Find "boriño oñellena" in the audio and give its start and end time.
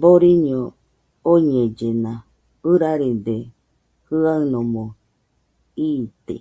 0.00-2.12